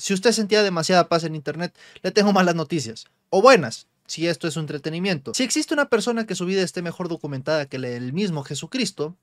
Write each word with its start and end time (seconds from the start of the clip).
Si 0.00 0.14
usted 0.14 0.32
sentía 0.32 0.62
demasiada 0.62 1.08
paz 1.08 1.24
en 1.24 1.34
internet, 1.34 1.76
le 2.02 2.10
tengo 2.10 2.32
malas 2.32 2.54
noticias. 2.54 3.04
O 3.28 3.42
buenas, 3.42 3.86
si 4.06 4.26
esto 4.26 4.48
es 4.48 4.54
su 4.54 4.60
entretenimiento. 4.60 5.34
Si 5.34 5.42
existe 5.42 5.74
una 5.74 5.90
persona 5.90 6.26
que 6.26 6.34
su 6.34 6.46
vida 6.46 6.62
esté 6.62 6.80
mejor 6.80 7.08
documentada 7.08 7.66
que 7.66 7.76
el 7.76 8.14
mismo 8.14 8.42
Jesucristo, 8.42 9.14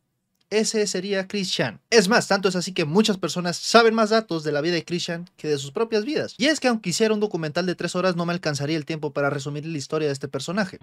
ese 0.52 0.86
sería 0.86 1.28
Christian. 1.28 1.82
Es 1.90 2.08
más, 2.08 2.28
tanto 2.28 2.48
es 2.48 2.56
así 2.56 2.74
que 2.74 2.86
muchas 2.86 3.18
personas 3.18 3.58
saben 3.58 3.96
más 3.96 4.12
datos 4.12 4.44
de 4.44 4.52
la 4.52 4.62
vida 4.62 4.76
de 4.76 4.86
Christian 4.86 5.28
que 5.36 5.48
de 5.48 5.58
sus 5.58 5.72
propias 5.72 6.06
vidas. 6.06 6.36
Y 6.38 6.46
es 6.46 6.60
que 6.60 6.68
aunque 6.68 6.92
hiciera 6.92 7.14
un 7.14 7.20
documental 7.20 7.66
de 7.66 7.74
tres 7.74 7.96
horas 7.96 8.16
no 8.16 8.28
me 8.28 8.34
alcanzaría 8.34 8.78
el 8.78 8.86
tiempo 8.86 9.12
para 9.12 9.32
resumir 9.32 9.66
la 9.66 9.78
historia 9.80 10.08
de 10.08 10.14
este 10.14 10.28
personaje. 10.28 10.78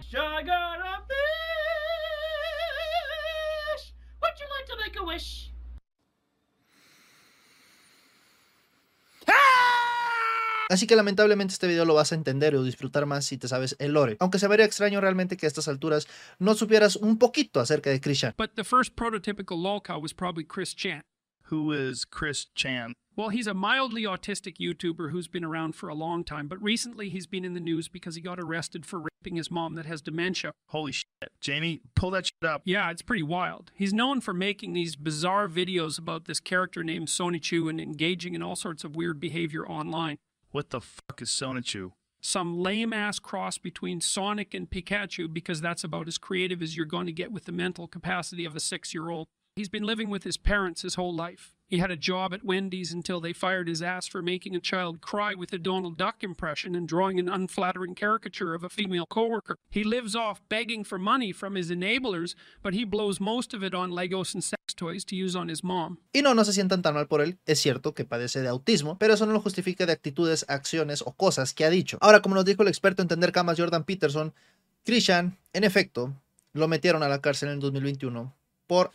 Así 10.75 10.89
que 10.89 10.97
lamentablemente 10.97 11.53
este 11.53 11.69
video 11.69 11.85
lo 11.85 11.95
vas 11.95 12.11
a 12.11 12.17
entender 12.17 12.57
o 12.57 12.65
disfrutar 12.65 13.07
más 13.07 13.25
si 13.25 13.39
te 13.39 13.47
sabes 13.47 13.77
el 13.79 13.93
lore. 13.93 14.17
Aunque 14.19 14.41
se 14.41 14.49
vería 14.49 14.67
extraño 14.67 15.01
realmente 15.01 15.37
que 15.37 15.47
a 15.47 15.49
estas 15.49 15.69
alturas 15.69 16.09
no 16.41 16.57
supieras 16.57 16.97
un 16.97 17.17
poquito 17.17 17.61
acerca 17.61 17.91
de 17.91 18.01
Chris 18.01 18.19
Chan. 18.19 18.35
But 18.37 18.57
the 18.57 18.65
first 18.65 18.97
prototypical 18.97 19.57
lolcow 19.57 20.03
was 20.03 20.13
probably 20.13 20.43
Chris 20.43 20.75
Chan. 20.75 21.03
Who 21.53 21.71
is 21.71 22.05
Chris 22.05 22.47
Chan? 22.57 22.95
Well, 23.15 23.29
he's 23.29 23.47
a 23.47 23.55
mildly 23.55 24.03
autistic 24.03 24.57
YouTuber 24.59 25.13
who's 25.13 25.29
been 25.29 25.45
around 25.45 25.77
for 25.77 25.89
a 25.89 25.95
long 25.95 26.25
time, 26.25 26.49
but 26.49 26.61
recently 26.61 27.09
he's 27.09 27.29
been 27.29 27.45
in 27.45 27.55
the 27.55 27.61
news 27.61 27.87
because 27.87 28.17
he 28.17 28.21
got 28.21 28.41
arrested 28.41 28.85
for 28.85 28.99
raping 28.99 29.37
his 29.37 29.53
mom 29.53 29.77
that 29.77 29.87
has 29.87 30.03
dementia. 30.03 30.51
Holy 30.71 30.91
shit. 30.91 31.07
Jamie, 31.41 31.83
pull 31.95 32.11
that 32.11 32.27
shit 32.27 32.51
up. 32.51 32.63
Yeah, 32.65 32.91
it's 32.91 33.03
pretty 33.03 33.23
wild. 33.23 33.71
He's 33.77 33.93
known 33.93 34.21
for 34.21 34.35
making 34.35 34.73
these 34.73 34.97
bizarre 34.97 35.47
videos 35.47 36.01
about 36.01 36.25
this 36.25 36.41
character 36.41 36.83
named 36.83 37.07
Sonichu 37.07 37.71
and 37.71 37.81
engaging 37.81 38.35
in 38.35 38.43
all 38.43 38.57
sorts 38.57 38.83
of 38.83 38.97
weird 38.97 39.21
behavior 39.21 39.65
online. 39.65 40.19
What 40.55 40.71
the 40.71 40.81
fuck 40.81 41.21
is 41.21 41.31
Sonichu? 41.31 41.95
Some 42.21 42.57
lame 42.57 42.93
ass 42.93 43.19
cross 43.19 43.59
between 43.59 44.01
Sonic 44.01 44.55
and 44.55 44.71
Pikachu 44.71 45.27
because 45.35 45.61
that's 45.61 45.83
about 45.83 46.07
as 46.07 46.17
creative 46.17 46.63
as 46.63 46.77
you're 46.77 46.87
going 46.87 47.07
to 47.07 47.13
get 47.13 47.33
with 47.33 47.47
the 47.47 47.51
mental 47.51 47.89
capacity 47.89 48.45
of 48.45 48.55
a 48.55 48.61
six 48.61 48.95
year 48.95 49.11
old. 49.11 49.27
He's 49.57 49.69
been 49.69 49.83
living 49.83 50.11
with 50.11 50.23
his 50.23 50.37
parents 50.37 50.83
his 50.83 50.95
whole 50.95 51.13
life. 51.13 51.54
He 51.67 51.79
had 51.79 51.91
a 51.91 51.97
job 51.97 52.35
at 52.35 52.45
Wendy's 52.45 52.93
until 52.93 53.21
they 53.21 53.33
fired 53.33 53.69
his 53.69 53.83
ass 53.83 54.07
for 54.07 54.21
making 54.21 54.55
a 54.55 54.61
child 54.61 55.01
cry 55.01 55.35
with 55.35 55.53
a 55.53 55.59
Donald 55.59 55.97
Duck 55.97 56.23
impression 56.23 56.75
and 56.75 56.87
drawing 56.87 57.19
an 57.19 57.29
unflattering 57.29 57.95
caricature 57.95 58.55
of 58.55 58.63
a 58.63 58.69
female 58.69 59.07
coworker. 59.07 59.57
He 59.71 59.83
lives 59.83 60.15
off 60.15 60.43
begging 60.49 60.85
for 60.85 60.99
money 60.99 61.33
from 61.33 61.55
his 61.55 61.71
enablers, 61.71 62.35
but 62.63 62.75
he 62.75 62.85
blows 62.85 63.19
most 63.19 63.55
of 63.55 63.65
it 63.65 63.75
on 63.75 63.91
Legos 63.91 64.35
and 64.35 64.45
sex 64.45 64.75
toys 64.75 65.05
to 65.07 65.17
use 65.17 65.35
on 65.35 65.49
his 65.49 65.65
mom. 65.65 65.99
Y 66.13 66.21
no, 66.21 66.35
no 66.35 66.45
se 66.45 66.53
sientan 66.53 66.83
tan 66.83 66.95
mal 66.95 67.09
por 67.09 67.23
él. 67.23 67.39
Es 67.47 67.61
cierto 67.61 67.95
que 67.95 68.05
padece 68.05 68.43
de 68.43 68.49
autismo, 68.49 68.99
pero 68.99 69.15
eso 69.15 69.25
no 69.25 69.33
lo 69.33 69.41
justifica 69.41 69.87
de 69.87 69.93
actitudes, 69.93 70.45
acciones 70.49 71.03
o 71.03 71.13
cosas 71.13 71.55
que 71.55 71.65
ha 71.65 71.71
dicho. 71.71 71.97
Ahora, 72.03 72.21
como 72.21 72.35
nos 72.35 72.45
dijo 72.45 72.63
el 72.63 72.69
experto 72.69 73.01
en 73.01 73.09
tender 73.09 73.33
camas 73.33 73.59
Jordan 73.59 73.85
Peterson, 73.85 74.35
Christian, 74.85 75.39
en 75.55 75.65
efecto, 75.65 76.13
lo 76.53 76.69
metieron 76.69 77.03
a 77.03 77.09
la 77.09 77.23
cárcel 77.23 77.49
en 77.49 77.55
el 77.55 77.61
2021 77.61 78.35
por 78.67 78.93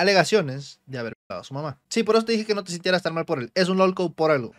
alegaciones 0.00 0.80
de 0.86 0.98
haber 0.98 1.14
a 1.28 1.42
su 1.44 1.54
mamá. 1.54 1.80
Sí, 1.88 2.02
por 2.02 2.16
eso 2.16 2.24
te 2.24 2.32
dije 2.32 2.46
que 2.46 2.54
no 2.54 2.64
te 2.64 2.72
sintieras 2.72 3.02
tan 3.02 3.14
mal 3.14 3.24
por 3.24 3.38
él. 3.38 3.50
Es 3.54 3.68
un 3.68 3.78
lolco 3.78 4.12
por 4.12 4.30
algo. 4.30 4.54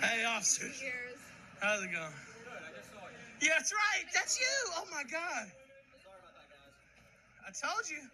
Hey, 0.00 0.24
officers. 0.24 0.80
How's 1.62 1.84
it 1.84 1.92
going? 1.92 2.12
Yeah, 3.40 3.54
that's 3.56 3.72
right. 3.72 4.06
That's 4.12 4.38
you. 4.38 4.72
Oh 4.76 4.86
my 4.90 5.02
God. 5.04 5.48
Sorry 6.02 6.16
about 6.20 6.34
that, 6.36 6.48
guys. 6.48 6.68
I 7.46 7.52
told 7.52 7.88
you. 7.88 8.08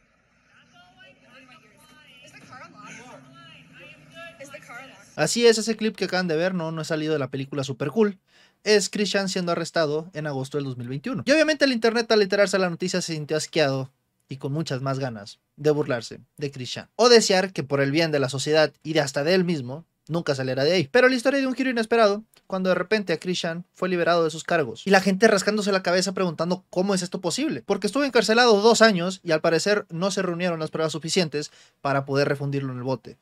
Is 4.40 4.50
the 4.50 4.60
car 4.60 4.80
Así 5.16 5.46
es, 5.46 5.56
ese 5.58 5.76
clip 5.76 5.96
que 5.96 6.04
acaban 6.04 6.28
de 6.28 6.36
ver 6.36 6.54
no, 6.54 6.70
no 6.70 6.82
ha 6.82 6.84
salido 6.84 7.14
de 7.14 7.18
la 7.18 7.30
película 7.30 7.64
Super 7.64 7.88
Cool. 7.90 8.18
Es 8.66 8.90
Christian 8.90 9.28
siendo 9.28 9.52
arrestado 9.52 10.10
en 10.12 10.26
agosto 10.26 10.58
del 10.58 10.64
2021. 10.64 11.22
Y 11.24 11.30
obviamente 11.30 11.64
el 11.64 11.72
internet 11.72 12.10
al 12.10 12.20
enterarse 12.20 12.56
de 12.56 12.62
la 12.62 12.68
noticia 12.68 13.00
se 13.00 13.14
sintió 13.14 13.36
asqueado 13.36 13.92
y 14.28 14.38
con 14.38 14.52
muchas 14.52 14.82
más 14.82 14.98
ganas 14.98 15.38
de 15.54 15.70
burlarse 15.70 16.18
de 16.36 16.50
Christian. 16.50 16.88
O 16.96 17.08
desear 17.08 17.52
que 17.52 17.62
por 17.62 17.80
el 17.80 17.92
bien 17.92 18.10
de 18.10 18.18
la 18.18 18.28
sociedad 18.28 18.72
y 18.82 18.94
de 18.94 19.02
hasta 19.02 19.22
de 19.22 19.34
él 19.34 19.44
mismo, 19.44 19.84
nunca 20.08 20.34
saliera 20.34 20.64
de 20.64 20.72
ahí. 20.72 20.88
Pero 20.90 21.08
la 21.08 21.14
historia 21.14 21.38
de 21.38 21.46
un 21.46 21.54
giro 21.54 21.70
inesperado, 21.70 22.24
cuando 22.48 22.70
de 22.70 22.74
repente 22.74 23.12
a 23.12 23.20
Christian 23.20 23.64
fue 23.72 23.88
liberado 23.88 24.24
de 24.24 24.30
sus 24.30 24.42
cargos. 24.42 24.84
Y 24.84 24.90
la 24.90 25.00
gente 25.00 25.28
rascándose 25.28 25.70
la 25.70 25.84
cabeza 25.84 26.12
preguntando 26.12 26.64
cómo 26.68 26.92
es 26.92 27.02
esto 27.02 27.20
posible. 27.20 27.62
Porque 27.64 27.86
estuvo 27.86 28.02
encarcelado 28.02 28.60
dos 28.60 28.82
años 28.82 29.20
y 29.22 29.30
al 29.30 29.42
parecer 29.42 29.86
no 29.90 30.10
se 30.10 30.22
reunieron 30.22 30.58
las 30.58 30.72
pruebas 30.72 30.90
suficientes 30.90 31.52
para 31.82 32.04
poder 32.04 32.28
refundirlo 32.28 32.72
en 32.72 32.78
el 32.78 32.84
bote. 32.84 33.16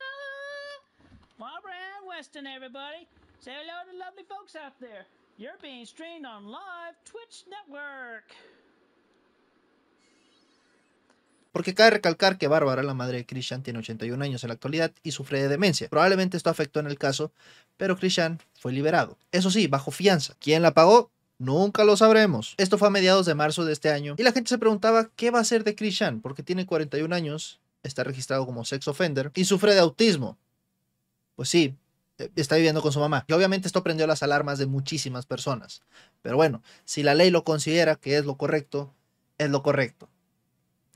Porque 11.51 11.73
cabe 11.73 11.91
recalcar 11.91 12.37
que 12.37 12.47
Bárbara, 12.47 12.83
la 12.83 12.93
madre 12.93 13.17
de 13.17 13.25
Christian, 13.25 13.63
tiene 13.63 13.79
81 13.79 14.21
años 14.23 14.43
en 14.43 14.49
la 14.49 14.55
actualidad 14.55 14.91
y 15.03 15.11
sufre 15.11 15.41
de 15.41 15.47
demencia. 15.47 15.87
Probablemente 15.89 16.35
esto 16.35 16.49
afectó 16.49 16.79
en 16.79 16.87
el 16.87 16.97
caso, 16.97 17.31
pero 17.77 17.97
Christian 17.97 18.39
fue 18.59 18.73
liberado. 18.73 19.17
Eso 19.31 19.49
sí, 19.51 19.67
bajo 19.67 19.91
fianza. 19.91 20.35
¿Quién 20.39 20.61
la 20.61 20.73
pagó? 20.73 21.11
Nunca 21.37 21.83
lo 21.83 21.97
sabremos. 21.97 22.55
Esto 22.57 22.77
fue 22.77 22.87
a 22.87 22.91
mediados 22.91 23.25
de 23.25 23.35
marzo 23.35 23.65
de 23.65 23.73
este 23.73 23.89
año 23.89 24.15
y 24.17 24.23
la 24.23 24.31
gente 24.31 24.49
se 24.49 24.57
preguntaba 24.57 25.09
qué 25.15 25.31
va 25.31 25.39
a 25.39 25.41
hacer 25.41 25.63
de 25.63 25.75
Christian 25.75 26.21
porque 26.21 26.43
tiene 26.43 26.65
41 26.65 27.13
años, 27.13 27.59
está 27.83 28.03
registrado 28.03 28.45
como 28.45 28.63
sex 28.63 28.87
offender 28.87 29.31
y 29.35 29.45
sufre 29.45 29.73
de 29.73 29.79
autismo. 29.79 30.37
Pues 31.35 31.49
sí, 31.49 31.75
está 32.35 32.55
viviendo 32.55 32.81
con 32.81 32.91
su 32.91 32.99
mamá. 32.99 33.25
Y 33.27 33.33
obviamente 33.33 33.67
esto 33.67 33.83
prendió 33.83 34.07
las 34.07 34.23
alarmas 34.23 34.59
de 34.59 34.65
muchísimas 34.65 35.25
personas. 35.25 35.81
Pero 36.21 36.35
bueno, 36.35 36.61
si 36.85 37.03
la 37.03 37.15
ley 37.15 37.29
lo 37.29 37.43
considera 37.43 37.95
que 37.95 38.17
es 38.17 38.25
lo 38.25 38.35
correcto, 38.37 38.93
es 39.37 39.49
lo 39.49 39.63
correcto. 39.63 40.09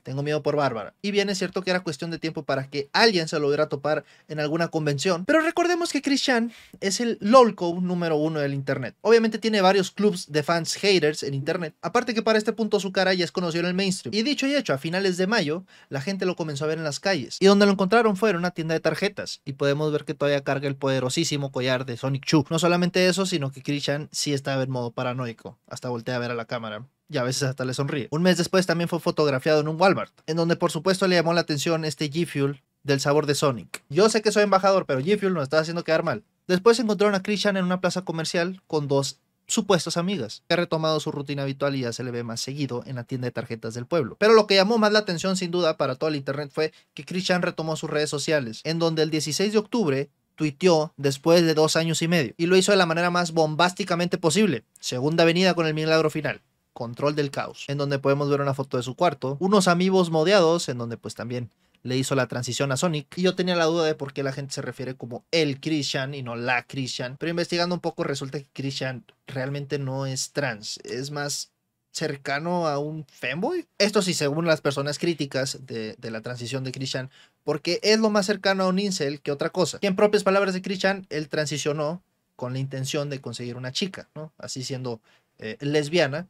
Tengo 0.02 0.22
miedo 0.22 0.42
por 0.42 0.56
Bárbara. 0.56 0.94
Y 1.02 1.10
bien 1.10 1.30
es 1.30 1.38
cierto 1.38 1.62
que 1.62 1.70
era 1.70 1.80
cuestión 1.80 2.10
de 2.10 2.18
tiempo 2.18 2.42
para 2.44 2.68
que 2.68 2.88
alguien 2.92 3.28
se 3.28 3.38
lo 3.38 3.48
hubiera 3.48 3.68
topar 3.68 4.04
en 4.28 4.40
alguna 4.40 4.68
convención. 4.68 5.24
Pero 5.24 5.40
recordemos 5.40 5.92
que 5.92 6.02
Christian 6.02 6.52
es 6.80 7.00
el 7.00 7.18
LOLCO 7.20 7.78
número 7.80 8.16
uno 8.16 8.40
del 8.40 8.54
internet. 8.54 8.94
Obviamente 9.00 9.38
tiene 9.38 9.60
varios 9.60 9.90
clubs 9.90 10.30
de 10.30 10.42
fans 10.42 10.74
haters 10.74 11.22
en 11.22 11.34
internet. 11.34 11.74
Aparte 11.82 12.14
que 12.14 12.22
para 12.22 12.38
este 12.38 12.52
punto 12.52 12.80
su 12.80 12.92
cara 12.92 13.14
ya 13.14 13.24
es 13.24 13.32
conocido 13.32 13.62
en 13.62 13.68
el 13.68 13.74
mainstream. 13.74 14.14
Y 14.14 14.22
dicho 14.22 14.46
y 14.46 14.54
hecho, 14.54 14.72
a 14.72 14.78
finales 14.78 15.16
de 15.16 15.26
mayo, 15.26 15.64
la 15.88 16.00
gente 16.00 16.26
lo 16.26 16.36
comenzó 16.36 16.64
a 16.64 16.68
ver 16.68 16.78
en 16.78 16.84
las 16.84 17.00
calles. 17.00 17.36
Y 17.40 17.46
donde 17.46 17.66
lo 17.66 17.72
encontraron 17.72 18.16
fue 18.16 18.30
en 18.30 18.36
una 18.36 18.50
tienda 18.50 18.74
de 18.74 18.80
tarjetas. 18.80 19.40
Y 19.44 19.54
podemos 19.54 19.92
ver 19.92 20.04
que 20.04 20.14
todavía 20.14 20.42
carga 20.42 20.68
el 20.68 20.76
poderosísimo 20.76 21.52
collar 21.52 21.86
de 21.86 21.96
Sonic 21.96 22.24
Chu. 22.24 22.44
No 22.50 22.58
solamente 22.58 23.06
eso, 23.06 23.26
sino 23.26 23.50
que 23.50 23.62
Christian 23.62 24.08
sí 24.12 24.32
estaba 24.32 24.62
en 24.62 24.70
modo 24.70 24.92
paranoico. 24.92 25.58
Hasta 25.66 25.88
voltea 25.88 26.16
a 26.16 26.20
ver 26.20 26.30
a 26.30 26.34
la 26.34 26.44
cámara 26.44 26.86
y 27.10 27.18
a 27.18 27.24
veces 27.24 27.42
hasta 27.42 27.64
le 27.64 27.74
sonríe. 27.74 28.08
Un 28.10 28.22
mes 28.22 28.38
después 28.38 28.66
también 28.66 28.88
fue 28.88 29.00
fotografiado 29.00 29.60
en 29.60 29.68
un 29.68 29.80
Walmart, 29.80 30.12
en 30.26 30.36
donde 30.36 30.56
por 30.56 30.70
supuesto 30.70 31.06
le 31.08 31.16
llamó 31.16 31.34
la 31.34 31.40
atención 31.40 31.84
este 31.84 32.10
G 32.10 32.26
Fuel 32.26 32.62
del 32.82 33.00
sabor 33.00 33.26
de 33.26 33.34
Sonic. 33.34 33.82
Yo 33.88 34.08
sé 34.08 34.22
que 34.22 34.32
soy 34.32 34.44
embajador, 34.44 34.86
pero 34.86 35.00
G 35.00 35.18
Fuel 35.18 35.34
nos 35.34 35.42
está 35.42 35.58
haciendo 35.58 35.84
quedar 35.84 36.04
mal. 36.04 36.22
Después 36.46 36.78
encontraron 36.78 37.14
a 37.14 37.22
Christian 37.22 37.56
en 37.56 37.64
una 37.64 37.80
plaza 37.80 38.02
comercial 38.02 38.62
con 38.66 38.88
dos 38.88 39.18
supuestas 39.46 39.96
amigas, 39.96 40.44
que 40.48 40.54
ha 40.54 40.56
retomado 40.56 41.00
su 41.00 41.10
rutina 41.10 41.42
habitual 41.42 41.74
y 41.74 41.80
ya 41.80 41.92
se 41.92 42.04
le 42.04 42.12
ve 42.12 42.22
más 42.22 42.40
seguido 42.40 42.84
en 42.86 42.96
la 42.96 43.04
tienda 43.04 43.26
de 43.26 43.32
tarjetas 43.32 43.74
del 43.74 43.86
pueblo. 43.86 44.16
Pero 44.18 44.34
lo 44.34 44.46
que 44.46 44.54
llamó 44.54 44.78
más 44.78 44.92
la 44.92 45.00
atención 45.00 45.36
sin 45.36 45.50
duda 45.50 45.76
para 45.76 45.96
todo 45.96 46.08
el 46.08 46.16
internet 46.16 46.50
fue 46.52 46.72
que 46.94 47.04
Christian 47.04 47.42
retomó 47.42 47.76
sus 47.76 47.90
redes 47.90 48.10
sociales, 48.10 48.60
en 48.64 48.78
donde 48.78 49.02
el 49.02 49.10
16 49.10 49.52
de 49.52 49.58
octubre 49.58 50.10
tuiteó 50.36 50.94
después 50.96 51.42
de 51.42 51.54
dos 51.54 51.76
años 51.76 52.00
y 52.00 52.08
medio, 52.08 52.32
y 52.38 52.46
lo 52.46 52.56
hizo 52.56 52.72
de 52.72 52.78
la 52.78 52.86
manera 52.86 53.10
más 53.10 53.32
bombásticamente 53.32 54.16
posible, 54.18 54.64
segunda 54.78 55.24
venida 55.24 55.54
con 55.54 55.66
el 55.66 55.74
milagro 55.74 56.10
final. 56.10 56.40
Control 56.72 57.14
del 57.14 57.30
Caos, 57.30 57.64
en 57.68 57.78
donde 57.78 57.98
podemos 57.98 58.30
ver 58.30 58.40
una 58.40 58.54
foto 58.54 58.76
de 58.76 58.82
su 58.82 58.94
cuarto, 58.94 59.36
unos 59.40 59.68
amigos 59.68 60.10
modeados, 60.10 60.68
en 60.68 60.78
donde 60.78 60.96
pues 60.96 61.14
también 61.14 61.50
le 61.82 61.96
hizo 61.96 62.14
la 62.14 62.28
transición 62.28 62.72
a 62.72 62.76
Sonic. 62.76 63.16
Y 63.16 63.22
yo 63.22 63.34
tenía 63.34 63.56
la 63.56 63.64
duda 63.64 63.84
de 63.84 63.94
por 63.94 64.12
qué 64.12 64.22
la 64.22 64.32
gente 64.32 64.54
se 64.54 64.62
refiere 64.62 64.94
como 64.94 65.24
el 65.30 65.60
Christian 65.60 66.14
y 66.14 66.22
no 66.22 66.36
la 66.36 66.66
Christian. 66.66 67.16
Pero 67.18 67.30
investigando 67.30 67.74
un 67.74 67.80
poco 67.80 68.04
resulta 68.04 68.38
que 68.38 68.48
Christian 68.52 69.04
realmente 69.26 69.78
no 69.78 70.06
es 70.06 70.32
trans, 70.32 70.78
es 70.84 71.10
más 71.10 71.52
cercano 71.92 72.68
a 72.68 72.78
un 72.78 73.04
femboy. 73.06 73.66
Esto 73.78 74.02
sí, 74.02 74.14
según 74.14 74.46
las 74.46 74.60
personas 74.60 74.98
críticas 74.98 75.66
de, 75.66 75.96
la 76.00 76.20
transición 76.20 76.62
de 76.64 76.72
Christian, 76.72 77.10
porque 77.44 77.80
es 77.82 77.98
lo 77.98 78.10
más 78.10 78.26
cercano 78.26 78.64
a 78.64 78.68
un 78.68 78.78
incel 78.78 79.20
que 79.20 79.32
otra 79.32 79.50
cosa. 79.50 79.78
Y 79.80 79.86
en 79.86 79.96
propias 79.96 80.22
palabras 80.22 80.54
de 80.54 80.62
Christian, 80.62 81.06
él 81.10 81.28
transicionó 81.28 82.02
con 82.36 82.52
la 82.52 82.58
intención 82.58 83.10
de 83.10 83.20
conseguir 83.20 83.56
una 83.56 83.72
chica, 83.72 84.08
¿no? 84.14 84.32
Así 84.38 84.62
siendo 84.64 85.00
eh, 85.38 85.56
lesbiana 85.60 86.28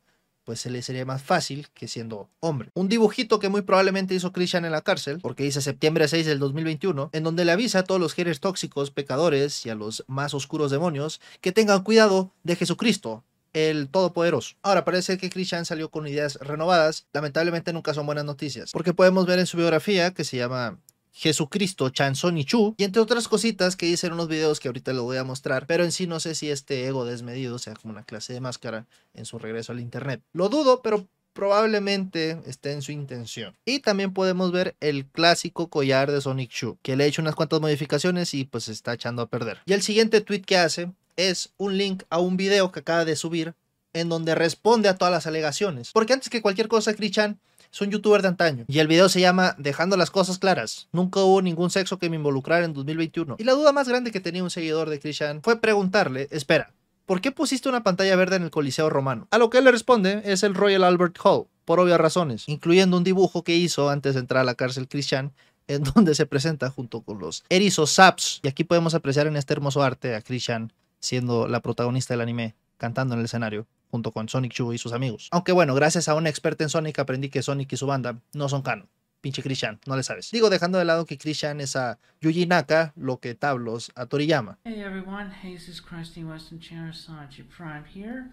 pues 0.50 0.62
se 0.62 0.70
le 0.70 0.82
sería 0.82 1.04
más 1.04 1.22
fácil 1.22 1.68
que 1.74 1.86
siendo 1.86 2.28
hombre. 2.40 2.70
Un 2.74 2.88
dibujito 2.88 3.38
que 3.38 3.48
muy 3.48 3.62
probablemente 3.62 4.16
hizo 4.16 4.32
Christian 4.32 4.64
en 4.64 4.72
la 4.72 4.80
cárcel, 4.80 5.20
porque 5.22 5.44
dice 5.44 5.62
septiembre 5.62 6.08
6 6.08 6.26
del 6.26 6.40
2021, 6.40 7.10
en 7.12 7.22
donde 7.22 7.44
le 7.44 7.52
avisa 7.52 7.78
a 7.78 7.84
todos 7.84 8.00
los 8.00 8.14
haters 8.14 8.40
tóxicos, 8.40 8.90
pecadores 8.90 9.64
y 9.64 9.70
a 9.70 9.76
los 9.76 10.02
más 10.08 10.34
oscuros 10.34 10.72
demonios 10.72 11.20
que 11.40 11.52
tengan 11.52 11.84
cuidado 11.84 12.32
de 12.42 12.56
Jesucristo, 12.56 13.22
el 13.52 13.90
Todopoderoso. 13.90 14.56
Ahora, 14.62 14.84
parece 14.84 15.18
que 15.18 15.30
Christian 15.30 15.64
salió 15.64 15.88
con 15.88 16.08
ideas 16.08 16.34
renovadas. 16.40 17.06
Lamentablemente 17.12 17.72
nunca 17.72 17.94
son 17.94 18.06
buenas 18.06 18.24
noticias, 18.24 18.72
porque 18.72 18.92
podemos 18.92 19.26
ver 19.26 19.38
en 19.38 19.46
su 19.46 19.56
biografía, 19.56 20.14
que 20.14 20.24
se 20.24 20.36
llama 20.36 20.80
Jesucristo 21.12 21.90
Chansoni 21.90 22.44
Chu 22.44 22.74
y 22.78 22.84
entre 22.84 23.02
otras 23.02 23.28
cositas 23.28 23.76
que 23.76 23.86
hice 23.86 24.06
en 24.06 24.14
unos 24.14 24.28
videos 24.28 24.60
que 24.60 24.68
ahorita 24.68 24.92
les 24.92 25.02
voy 25.02 25.16
a 25.16 25.24
mostrar, 25.24 25.66
pero 25.66 25.84
en 25.84 25.92
sí 25.92 26.06
no 26.06 26.20
sé 26.20 26.34
si 26.34 26.50
este 26.50 26.86
ego 26.86 27.04
desmedido 27.04 27.58
sea 27.58 27.74
como 27.74 27.92
una 27.92 28.04
clase 28.04 28.32
de 28.32 28.40
máscara 28.40 28.86
en 29.14 29.24
su 29.24 29.38
regreso 29.38 29.72
al 29.72 29.80
internet. 29.80 30.22
Lo 30.32 30.48
dudo, 30.48 30.82
pero 30.82 31.06
probablemente 31.32 32.40
esté 32.46 32.72
en 32.72 32.82
su 32.82 32.92
intención. 32.92 33.56
Y 33.64 33.80
también 33.80 34.12
podemos 34.12 34.52
ver 34.52 34.76
el 34.80 35.06
clásico 35.06 35.68
collar 35.68 36.10
de 36.10 36.20
Sonic 36.20 36.50
Chu, 36.50 36.78
que 36.82 36.96
le 36.96 37.04
he 37.04 37.08
hecho 37.08 37.22
unas 37.22 37.34
cuantas 37.34 37.60
modificaciones 37.60 38.34
y 38.34 38.44
pues 38.44 38.64
se 38.64 38.72
está 38.72 38.94
echando 38.94 39.22
a 39.22 39.28
perder. 39.28 39.58
Y 39.66 39.72
el 39.72 39.82
siguiente 39.82 40.20
tweet 40.20 40.42
que 40.42 40.58
hace 40.58 40.90
es 41.16 41.52
un 41.56 41.76
link 41.76 42.02
a 42.10 42.18
un 42.18 42.36
video 42.36 42.72
que 42.72 42.80
acaba 42.80 43.04
de 43.04 43.16
subir 43.16 43.54
en 43.92 44.08
donde 44.08 44.34
responde 44.34 44.88
a 44.88 44.96
todas 44.96 45.12
las 45.12 45.26
alegaciones. 45.26 45.90
Porque 45.92 46.12
antes 46.12 46.30
que 46.30 46.42
cualquier 46.42 46.68
cosa, 46.68 46.94
Christian 46.94 47.40
es 47.72 47.80
un 47.80 47.90
youtuber 47.90 48.22
de 48.22 48.28
antaño. 48.28 48.64
Y 48.68 48.78
el 48.78 48.88
video 48.88 49.08
se 49.08 49.20
llama 49.20 49.54
Dejando 49.58 49.96
las 49.96 50.10
cosas 50.10 50.38
claras. 50.38 50.88
Nunca 50.92 51.20
hubo 51.20 51.42
ningún 51.42 51.70
sexo 51.70 51.98
que 51.98 52.10
me 52.10 52.16
involucrara 52.16 52.64
en 52.64 52.72
2021. 52.72 53.36
Y 53.38 53.44
la 53.44 53.52
duda 53.52 53.72
más 53.72 53.88
grande 53.88 54.10
que 54.10 54.20
tenía 54.20 54.42
un 54.42 54.50
seguidor 54.50 54.90
de 54.90 54.98
Christian 54.98 55.40
fue 55.42 55.60
preguntarle, 55.60 56.28
espera, 56.30 56.72
¿por 57.06 57.20
qué 57.20 57.30
pusiste 57.30 57.68
una 57.68 57.82
pantalla 57.82 58.16
verde 58.16 58.36
en 58.36 58.42
el 58.42 58.50
Coliseo 58.50 58.90
Romano? 58.90 59.28
A 59.30 59.38
lo 59.38 59.50
que 59.50 59.58
él 59.58 59.64
le 59.64 59.72
responde 59.72 60.22
es 60.24 60.42
el 60.42 60.54
Royal 60.54 60.84
Albert 60.84 61.18
Hall, 61.22 61.46
por 61.64 61.78
obvias 61.78 62.00
razones, 62.00 62.44
incluyendo 62.48 62.96
un 62.96 63.04
dibujo 63.04 63.44
que 63.44 63.56
hizo 63.56 63.88
antes 63.88 64.14
de 64.14 64.20
entrar 64.20 64.42
a 64.42 64.44
la 64.44 64.54
cárcel 64.54 64.88
Christian 64.88 65.32
en 65.68 65.84
donde 65.94 66.14
se 66.14 66.26
presenta 66.26 66.70
junto 66.70 67.02
con 67.02 67.20
los 67.20 67.44
erizos 67.48 67.92
Saps. 67.92 68.40
Y 68.42 68.48
aquí 68.48 68.64
podemos 68.64 68.94
apreciar 68.94 69.26
en 69.28 69.36
este 69.36 69.52
hermoso 69.52 69.82
arte 69.82 70.14
a 70.16 70.22
Christian 70.22 70.72
siendo 70.98 71.48
la 71.48 71.60
protagonista 71.60 72.14
del 72.14 72.20
anime, 72.20 72.54
cantando 72.76 73.14
en 73.14 73.20
el 73.20 73.26
escenario 73.26 73.66
junto 73.90 74.12
con 74.12 74.28
Sonic 74.28 74.52
Chu 74.52 74.72
y 74.72 74.78
sus 74.78 74.92
amigos. 74.92 75.28
Aunque 75.32 75.52
bueno, 75.52 75.74
gracias 75.74 76.08
a 76.08 76.14
una 76.14 76.28
experta 76.28 76.64
en 76.64 76.70
Sonic 76.70 76.98
aprendí 76.98 77.28
que 77.28 77.42
Sonic 77.42 77.72
y 77.72 77.76
su 77.76 77.86
banda 77.86 78.20
no 78.32 78.48
son 78.48 78.62
canon. 78.62 78.88
Pinche 79.20 79.42
Christian, 79.42 79.78
no 79.86 79.96
le 79.96 80.02
sabes. 80.02 80.30
Digo, 80.30 80.48
dejando 80.48 80.78
de 80.78 80.86
lado 80.86 81.04
que 81.04 81.18
Christian 81.18 81.60
es 81.60 81.76
a 81.76 81.98
Yuji 82.22 82.46
Naka, 82.46 82.94
lo 82.96 83.20
que 83.20 83.34
Tablos 83.34 83.92
a 83.94 84.06
Toriyama. 84.06 84.58
Hey 84.64 84.80
everyone, 84.80 85.30
Jesus 85.42 85.80
Christy 85.80 86.24
Western 86.24 86.58
Channel 86.58 86.92
Sanchi 86.92 87.42
Prime 87.42 87.84
here. 87.84 88.30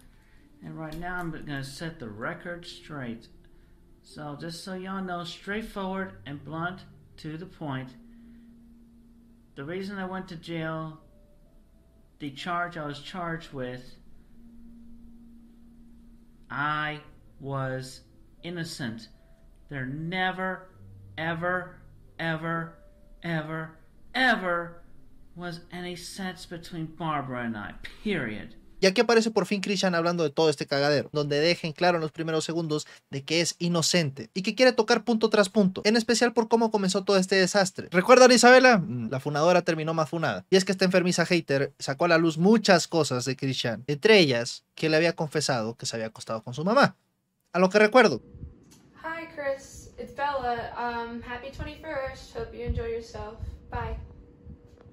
And 0.64 0.78
right 0.78 0.98
now 0.98 1.16
I'm 1.16 1.30
gonna 1.30 1.62
set 1.62 1.98
the 1.98 2.08
record 2.08 2.64
straight. 2.64 3.28
So 4.02 4.38
just 4.40 4.64
so 4.64 4.72
y'all 4.74 5.04
know, 5.04 5.24
straightforward 5.24 6.12
and 6.24 6.42
blunt 6.42 6.80
to 7.18 7.36
the 7.36 7.44
point. 7.44 7.90
The 9.54 9.64
reason 9.64 9.98
I 9.98 10.06
went 10.06 10.28
to 10.28 10.36
jail, 10.36 11.00
the 12.18 12.30
charge 12.30 12.78
I 12.78 12.86
was 12.86 13.00
charged 13.00 13.52
with, 13.52 13.97
I 16.50 17.00
was 17.40 18.02
innocent. 18.42 19.08
There 19.68 19.86
never, 19.86 20.70
ever, 21.16 21.76
ever, 22.18 22.74
ever, 23.22 23.78
ever 24.14 24.82
was 25.36 25.60
any 25.72 25.94
sense 25.96 26.46
between 26.46 26.86
Barbara 26.86 27.44
and 27.44 27.56
I. 27.56 27.74
Period. 28.02 28.54
Y 28.80 28.86
aquí 28.86 29.00
aparece 29.00 29.30
por 29.30 29.46
fin 29.46 29.60
Christian 29.60 29.94
hablando 29.94 30.22
de 30.22 30.30
todo 30.30 30.48
este 30.50 30.66
cagadero, 30.66 31.10
donde 31.12 31.40
dejen 31.40 31.72
claro 31.72 31.96
en 31.96 32.00
los 32.02 32.12
primeros 32.12 32.44
segundos 32.44 32.86
de 33.10 33.24
que 33.24 33.40
es 33.40 33.56
inocente 33.58 34.30
y 34.34 34.42
que 34.42 34.54
quiere 34.54 34.72
tocar 34.72 35.02
punto 35.04 35.28
tras 35.30 35.48
punto, 35.48 35.82
en 35.84 35.96
especial 35.96 36.32
por 36.32 36.48
cómo 36.48 36.70
comenzó 36.70 37.02
todo 37.02 37.16
este 37.16 37.34
desastre. 37.36 37.88
¿Recuerdan 37.90 38.30
Isabela? 38.30 38.78
Mm, 38.78 39.10
La 39.10 39.18
funadora 39.20 39.62
terminó 39.62 39.94
más 39.94 40.08
funada. 40.08 40.44
Y 40.50 40.56
es 40.56 40.64
que 40.64 40.72
esta 40.72 40.84
enfermiza 40.84 41.26
hater 41.26 41.72
sacó 41.78 42.04
a 42.04 42.08
la 42.08 42.18
luz 42.18 42.38
muchas 42.38 42.86
cosas 42.86 43.24
de 43.24 43.36
Christian, 43.36 43.82
entre 43.88 44.18
ellas 44.18 44.64
que 44.74 44.88
le 44.88 44.96
había 44.96 45.14
confesado 45.16 45.74
que 45.74 45.86
se 45.86 45.96
había 45.96 46.06
acostado 46.06 46.42
con 46.42 46.54
su 46.54 46.64
mamá. 46.64 46.96
A 47.52 47.58
lo 47.58 47.68
que 47.70 47.78
recuerdo, 47.78 48.22
Hi, 49.02 49.26
Chris. 49.34 49.90
It's 49.98 50.14
Bella. 50.14 50.72
Um, 50.78 51.20
happy 51.22 51.48
21st. 51.48 52.36
Hope 52.36 52.56
you 52.56 52.64
enjoy 52.64 52.92
yourself. 52.92 53.34
Bye. 53.70 53.96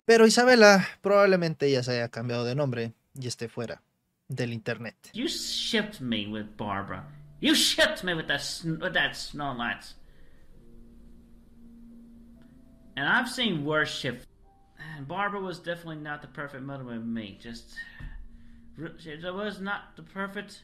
pero 0.06 0.26
Isabela 0.28 0.88
probablemente 1.02 1.70
ya 1.70 1.84
se 1.84 1.92
haya 1.92 2.10
cambiado 2.10 2.44
de 2.46 2.56
nombre 2.56 2.94
y 3.16 3.28
esté 3.28 3.50
fuera 3.50 3.82
del 4.28 4.52
internet. 4.52 4.96
You 5.14 5.28
shipped 5.28 6.02
me 6.02 6.28
with 6.28 6.58
Barbara. 6.58 7.06
You 7.40 7.56
shipped 7.56 8.04
me 8.04 8.14
with 8.14 8.28
that 8.28 8.62
with 8.64 8.94
that 8.94 9.14
Snorlax. 9.14 9.94
And 12.98 13.08
I've 13.08 13.30
seen 13.30 13.66
worse. 13.66 14.04
And 14.06 15.08
Barbara 15.08 15.42
was 15.42 15.60
definitely 15.60 15.98
not 15.98 16.22
the 16.22 16.28
perfect 16.28 16.64
mother 16.64 16.84
with 16.84 17.04
me. 17.04 17.38
Just 17.42 17.76
it 18.78 19.34
was 19.34 19.60
not 19.60 19.96
the 19.96 20.04
perfect 20.04 20.64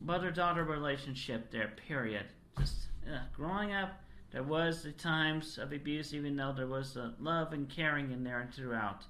mother-daughter 0.00 0.64
relationship 0.64 1.50
there. 1.50 1.72
Period. 1.88 2.26
Just 2.58 2.88
uh, 3.08 3.18
growing 3.34 3.72
up, 3.72 4.00
there 4.32 4.42
was 4.42 4.82
the 4.82 4.92
times 4.92 5.58
of 5.58 5.72
abuse, 5.72 6.12
even 6.12 6.36
though 6.36 6.52
there 6.52 6.66
was 6.66 6.96
uh, 6.96 7.10
love 7.20 7.52
and 7.52 7.68
caring 7.68 8.12
in 8.12 8.24
there 8.24 8.48
throughout. 8.54 9.04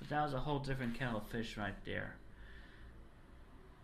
But 0.00 0.08
that 0.08 0.24
was 0.24 0.34
a 0.34 0.40
whole 0.40 0.58
different 0.58 0.98
kettle 0.98 1.18
of 1.18 1.28
fish 1.28 1.56
right 1.56 1.74
there. 1.84 2.16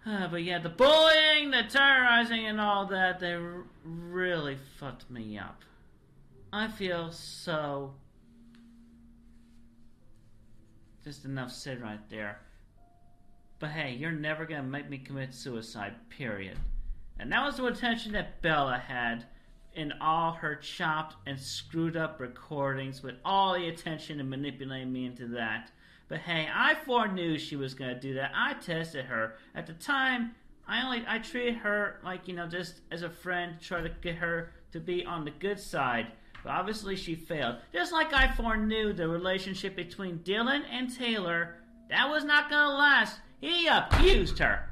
Uh, 0.04 0.26
but 0.30 0.42
yeah, 0.42 0.58
the 0.58 0.68
bullying, 0.68 1.50
the 1.50 1.62
terrorizing, 1.62 2.46
and 2.46 2.60
all 2.60 2.86
that, 2.86 3.20
they 3.20 3.38
really 3.84 4.56
fucked 4.80 5.08
me 5.10 5.38
up. 5.38 5.62
I 6.52 6.68
feel 6.68 7.12
so. 7.12 7.94
Just 11.04 11.24
enough 11.24 11.52
said 11.52 11.80
right 11.80 12.00
there. 12.10 12.40
But 13.58 13.70
hey, 13.70 13.94
you're 13.94 14.12
never 14.12 14.44
gonna 14.44 14.62
make 14.62 14.90
me 14.90 14.98
commit 14.98 15.32
suicide, 15.34 15.94
period. 16.10 16.58
And 17.18 17.30
that 17.32 17.44
was 17.44 17.56
the 17.56 17.66
intention 17.66 18.12
that 18.12 18.42
Bella 18.42 18.78
had 18.78 19.24
in 19.74 19.92
all 20.00 20.32
her 20.32 20.56
chopped 20.56 21.16
and 21.26 21.38
screwed 21.38 21.96
up 21.96 22.18
recordings 22.18 23.02
with 23.02 23.14
all 23.24 23.54
the 23.54 23.68
attention 23.68 24.20
and 24.20 24.28
manipulating 24.28 24.92
me 24.92 25.04
into 25.04 25.26
that. 25.28 25.70
But 26.08 26.20
hey, 26.20 26.48
I 26.52 26.74
foreknew 26.74 27.38
she 27.38 27.56
was 27.56 27.74
gonna 27.74 27.98
do 27.98 28.14
that. 28.14 28.32
I 28.34 28.54
tested 28.54 29.06
her. 29.06 29.34
At 29.54 29.66
the 29.66 29.72
time, 29.72 30.34
I 30.68 30.84
only 30.84 31.04
I 31.06 31.18
treated 31.18 31.56
her 31.56 32.00
like, 32.04 32.28
you 32.28 32.34
know, 32.34 32.46
just 32.46 32.80
as 32.90 33.02
a 33.02 33.10
friend, 33.10 33.56
try 33.60 33.80
to 33.80 33.90
get 34.00 34.16
her 34.16 34.50
to 34.72 34.80
be 34.80 35.04
on 35.04 35.24
the 35.24 35.30
good 35.32 35.58
side. 35.58 36.08
But 36.44 36.52
obviously 36.52 36.96
she 36.96 37.14
failed. 37.14 37.56
Just 37.72 37.92
like 37.92 38.12
I 38.12 38.32
foreknew 38.32 38.92
the 38.92 39.08
relationship 39.08 39.74
between 39.74 40.20
Dylan 40.20 40.62
and 40.70 40.94
Taylor, 40.96 41.56
that 41.90 42.08
was 42.08 42.24
not 42.24 42.50
gonna 42.50 42.76
last. 42.76 43.20
He 43.40 43.66
abused 43.66 44.38
her. 44.38 44.68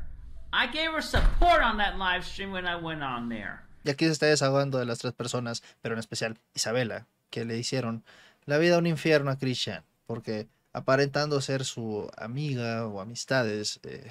I 0.53 0.69
gave 0.69 0.93
her 0.93 1.03
support 1.03 1.63
on 1.63 1.79
that 1.79 1.99
live 1.99 2.25
stream 2.25 2.53
when 2.53 2.67
I 2.67 2.77
went 2.77 3.03
on 3.03 3.29
there. 3.29 3.63
Y 3.85 3.91
aquí 3.91 4.07
se 4.07 4.13
está 4.13 4.27
desahogando 4.27 4.79
de 4.79 4.87
las 4.87 5.01
tres 5.01 5.13
personas, 5.13 5.63
pero 5.83 5.95
en 5.95 5.99
especial 5.99 6.39
Isabela, 6.55 7.07
que 7.31 7.45
le 7.45 7.59
hicieron 7.59 8.05
la 8.47 8.59
vida 8.59 8.79
un 8.79 8.87
infierno 8.87 9.31
a 9.31 9.37
Christian, 9.37 9.83
porque 10.07 10.49
aparentando 10.75 11.41
ser 11.41 11.65
su 11.65 12.11
amiga 12.19 12.87
o 12.87 13.00
amistades, 13.00 13.81
eh, 13.85 14.11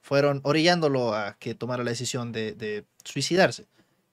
fueron 0.00 0.40
orillándolo 0.44 1.14
a 1.14 1.36
que 1.38 1.54
tomara 1.54 1.84
la 1.84 1.90
decisión 1.90 2.32
de, 2.32 2.86
suicidarse. 3.04 3.66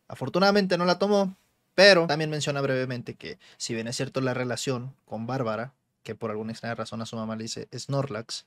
Afortunadamente 0.07 0.77
no 0.77 0.85
la 0.85 0.99
tomó, 0.99 1.37
pero 1.73 2.07
también 2.07 2.29
menciona 2.29 2.61
brevemente 2.61 3.15
que 3.15 3.39
si 3.57 3.73
bien 3.73 3.87
es 3.87 3.95
cierto 3.95 4.19
la 4.19 4.33
relación 4.33 4.93
con 5.05 5.27
Bárbara, 5.27 5.73
que 6.03 6.15
por 6.15 6.31
alguna 6.31 6.51
extraña 6.51 6.75
razón 6.75 7.01
a 7.01 7.05
su 7.05 7.15
mamá 7.15 7.35
le 7.35 7.43
dice 7.43 7.67
Snorlax, 7.73 8.45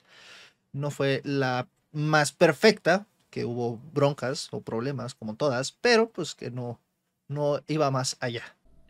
no 0.73 0.91
fue 0.91 1.23
la 1.25 1.69
más 1.93 2.33
perfecta, 2.33 3.07
que 3.31 3.45
hubo 3.45 3.79
broncas 3.93 4.49
o 4.53 4.61
problemas 4.61 5.15
como 5.15 5.35
todas, 5.35 5.73
pero 5.73 6.11
pues 6.11 6.35
que 6.35 6.51
no, 6.51 6.81
no 7.29 7.61
iba 7.67 7.91
más 7.91 8.17
allá. 8.21 8.43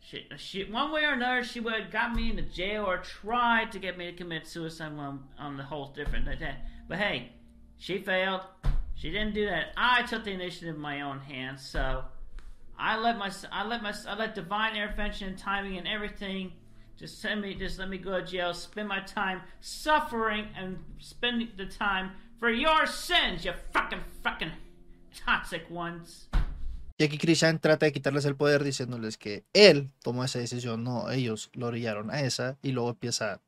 She, 0.08 0.26
she, 0.38 0.64
one 0.64 0.90
way 0.90 1.04
or 1.04 1.12
another, 1.12 1.44
she 1.44 1.60
would 1.60 1.74
have 1.74 1.90
got 1.90 2.14
me 2.14 2.30
into 2.30 2.40
jail 2.42 2.84
or 2.84 2.96
tried 2.96 3.72
to 3.72 3.78
get 3.78 3.98
me 3.98 4.10
to 4.10 4.16
commit 4.16 4.46
suicide 4.46 4.92
on, 4.92 5.24
on 5.38 5.58
the 5.58 5.62
whole 5.62 5.88
different 5.88 6.26
like. 6.26 6.38
But 6.88 6.96
hey, 6.96 7.32
she 7.76 7.98
failed. 7.98 8.40
She 8.94 9.10
didn't 9.10 9.34
do 9.34 9.44
that. 9.44 9.66
I 9.76 10.04
took 10.04 10.24
the 10.24 10.30
initiative 10.30 10.76
in 10.76 10.80
my 10.80 11.02
own 11.02 11.20
hands, 11.20 11.62
so 11.62 12.04
I 12.78 12.96
let 12.96 13.18
my 13.18 13.30
I 13.52 13.66
let 13.66 13.82
my 13.82 13.92
I 14.06 14.16
let 14.16 14.34
divine 14.34 14.76
intervention 14.76 15.28
and 15.28 15.38
timing 15.38 15.76
and 15.76 15.86
everything 15.86 16.52
just 16.98 17.20
send 17.20 17.42
me 17.42 17.54
just 17.54 17.78
let 17.78 17.90
me 17.90 17.98
go 17.98 18.18
to 18.18 18.24
jail, 18.24 18.54
spend 18.54 18.88
my 18.88 19.00
time 19.00 19.42
suffering 19.60 20.48
and 20.56 20.78
spending 21.00 21.50
the 21.58 21.66
time 21.66 22.12
for 22.40 22.48
your 22.48 22.86
sins, 22.86 23.44
you 23.44 23.52
fucking 23.74 24.00
fucking 24.22 24.52
toxic 25.14 25.68
ones. 25.68 26.28
Y 27.00 27.04
aquí 27.04 27.16
Christian 27.16 27.60
trata 27.60 27.86
de 27.86 27.92
quitarles 27.92 28.24
el 28.24 28.34
poder 28.34 28.64
diciéndoles 28.64 29.16
que 29.16 29.44
él 29.52 29.88
tomó 30.02 30.24
esa 30.24 30.40
decisión, 30.40 30.82
no 30.82 31.10
ellos 31.10 31.48
lo 31.52 31.68
orillaron 31.68 32.10
a 32.10 32.22
esa, 32.22 32.58
y 32.60 32.72
luego 32.72 32.90
empieza 32.90 33.40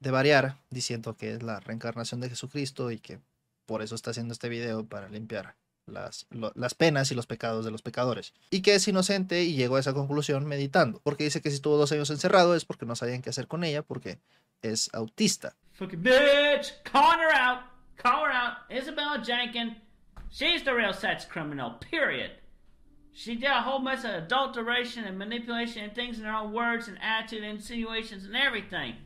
de 0.00 0.10
variar 0.10 0.56
diciendo 0.70 1.14
que 1.14 1.34
es 1.34 1.42
la 1.42 1.60
reencarnación 1.60 2.22
de 2.22 2.30
Jesucristo 2.30 2.90
y 2.90 2.98
que 2.98 3.20
por 3.66 3.82
eso 3.82 3.94
está 3.94 4.10
haciendo 4.10 4.32
este 4.32 4.48
video 4.48 4.86
para 4.86 5.10
limpiar 5.10 5.56
las, 5.86 6.26
penas 6.74 7.10
y 7.10 7.14
los 7.14 7.26
pecados 7.26 7.66
de 7.66 7.70
los 7.70 7.82
pecadores. 7.82 8.32
Y 8.48 8.62
que 8.62 8.74
es 8.74 8.88
inocente 8.88 9.42
y 9.42 9.54
llegó 9.54 9.76
a 9.76 9.80
esa 9.80 9.92
conclusión 9.92 10.46
meditando, 10.46 11.00
porque 11.02 11.24
dice 11.24 11.42
que 11.42 11.50
si 11.50 11.56
estuvo 11.56 11.76
dos 11.76 11.92
años 11.92 12.08
encerrado 12.08 12.54
es 12.54 12.64
porque 12.64 12.86
no 12.86 12.96
sabían 12.96 13.20
qué 13.20 13.28
hacer 13.28 13.46
con 13.46 13.64
ella, 13.64 13.82
porque 13.82 14.18
es 14.62 14.88
autista. 14.94 15.54
Fucking 15.72 16.02
bitch! 16.02 16.82
Calling 16.84 17.20
her 17.20 17.34
out! 17.34 17.60
Call 17.96 18.24
her 18.24 18.32
out! 18.32 18.70
Isabella 18.70 19.22
Jenkins! 19.22 19.76
She's 20.30 20.64
the 20.64 20.72
real 20.72 20.94
sex 20.94 21.26
criminal, 21.26 21.78
period. 21.78 22.43
She 23.14 23.36
did 23.36 23.46
a 23.46 23.62
whole 23.62 23.80
mess 23.80 24.04
of 24.04 24.10
adulteration 24.10 25.04
and 25.04 25.16
manipulation 25.16 25.84
and 25.84 25.94
things 25.94 26.18
in 26.18 26.24
her 26.24 26.34
own 26.34 26.52
words 26.52 26.88
and 26.88 26.98
attitude 27.00 27.44
insinuations 27.44 28.24
and 28.24 28.34
everything. 28.34 28.96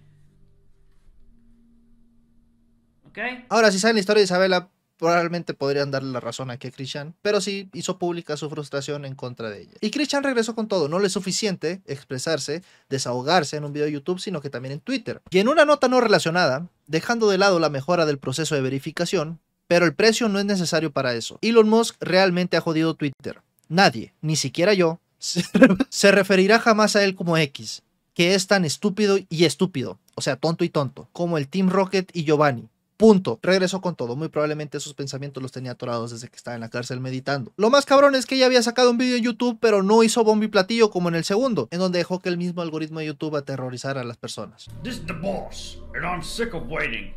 Okay? 3.11 3.45
Ahora, 3.51 3.71
si 3.71 3.79
saben 3.79 3.97
la 3.97 4.01
historia 4.01 4.21
de 4.21 4.25
Isabela, 4.25 4.71
probablemente 4.97 5.53
podrían 5.53 5.91
darle 5.91 6.11
la 6.11 6.21
razón 6.21 6.51
aquí 6.51 6.69
a 6.69 6.71
Christian, 6.71 7.15
pero 7.21 7.43
sí 7.43 7.69
hizo 7.75 7.99
pública 7.99 8.39
su 8.39 8.49
frustración 8.49 9.05
en 9.05 9.15
contra 9.15 9.51
de 9.51 9.61
ella. 9.63 9.73
Y 9.83 9.91
Christian 9.91 10.25
regresó 10.25 10.55
con 10.55 10.69
todo, 10.69 10.89
no 10.89 10.99
le 10.99 11.09
es 11.09 11.13
suficiente 11.13 11.83
expresarse, 11.85 12.63
desahogarse 12.89 13.59
en 13.59 13.65
un 13.65 13.75
video 13.75 13.87
de 13.87 13.93
YouTube, 13.93 14.21
sino 14.21 14.41
que 14.41 14.49
también 14.49 14.73
en 14.73 14.81
Twitter. 14.81 15.21
Y 15.31 15.39
en 15.39 15.49
una 15.49 15.67
nota 15.67 15.87
no 15.89 16.01
relacionada, 16.01 16.67
dejando 16.87 17.29
de 17.29 17.37
lado 17.37 17.59
la 17.61 17.69
mejora 17.69 18.07
del 18.07 18.19
proceso 18.19 18.55
de 18.55 18.63
verificación, 18.63 19.39
pero 19.67 19.85
el 19.85 19.95
precio 19.95 20.31
no 20.31 20.39
es 20.39 20.47
necesario 20.47 20.93
para 20.93 21.13
eso. 21.13 21.39
Elon 21.43 21.69
Musk 21.69 21.97
realmente 22.01 22.57
ha 22.57 22.63
jodido 22.63 22.95
Twitter. 22.95 23.43
Nadie, 23.69 24.15
ni 24.21 24.37
siquiera 24.37 24.75
yo, 24.75 24.99
se 25.19 26.13
referirá 26.13 26.59
jamás 26.59 26.97
a 26.97 27.05
él 27.05 27.15
como 27.15 27.37
X, 27.37 27.83
que 28.15 28.35
es 28.35 28.47
tan 28.47 28.65
estúpido 28.65 29.19
y 29.29 29.45
estúpido, 29.45 29.99
o 30.15 30.21
sea, 30.21 30.37
tonto 30.37 30.65
y 30.65 30.69
tonto, 30.69 31.09
como 31.13 31.39
el 31.39 31.49
Team 31.49 31.69
Rocket 31.69 32.11
y 32.15 32.25
Giovanni. 32.25 32.69
Punto. 32.99 33.39
Regresó 33.43 33.81
con 33.81 33.95
todo. 33.95 34.17
Muy 34.17 34.29
probablemente 34.29 34.77
esos 34.77 34.93
pensamientos 34.93 35.41
los 35.41 35.53
tenía 35.53 35.71
atorados 35.71 36.11
desde 36.11 36.29
que 36.29 36.35
estaba 36.35 36.57
en 36.57 36.61
la 36.61 36.69
cárcel 36.69 36.99
meditando. 36.99 37.53
Lo 37.57 37.71
más 37.71 37.87
cabrón 37.87 38.17
es 38.17 38.27
que 38.27 38.35
ella 38.35 38.47
había 38.47 38.61
sacado 38.61 38.91
un 38.91 38.99
video 38.99 39.17
en 39.17 39.23
YouTube, 39.23 39.57
pero 39.61 39.85
no 39.85 40.03
hizo 40.03 40.25
bombo 40.25 40.45
y 40.45 40.49
platillo 40.49 40.91
como 40.91 41.09
en 41.09 41.15
el 41.15 41.23
segundo, 41.23 41.69
en 41.71 41.79
donde 41.79 41.99
dejó 41.99 42.19
que 42.19 42.29
el 42.29 42.37
mismo 42.37 42.61
algoritmo 42.61 42.99
de 42.99 43.07
YouTube 43.07 43.37
aterrorizara 43.37 44.01
a 44.01 44.05
las 44.05 44.17
personas. 44.17 44.67
This 44.83 44.95
is 44.95 45.07
the 45.07 45.13
boss, 45.13 45.79
and 45.95 46.05
I'm 46.05 46.25
sick 46.25 46.55
of 46.55 46.65
waiting. 46.69 47.15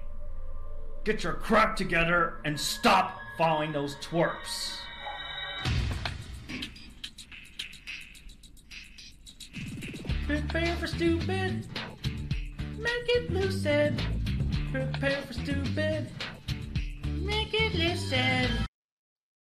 Get 1.04 1.24
your 1.24 1.40
crap 1.40 1.76
together 1.76 2.34
and 2.46 2.56
stop 2.60 3.14
following 3.36 3.74
those 3.74 3.98
twerps. 4.08 4.78
Prepare 10.28 10.76
for 10.78 10.88
stupid. 10.88 11.66
Make 12.78 13.10
it 13.16 13.30
lucid. 13.30 13.94
Prepare 14.72 15.22
for 15.24 15.34
stupid. 15.34 16.08
Make 17.24 17.54
it 17.54 17.74
lucid. 17.76 18.50